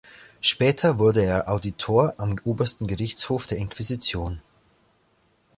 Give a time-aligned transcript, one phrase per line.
[0.41, 4.41] Später wurde er Auditor am Obersten Gerichtshof der Inquisition.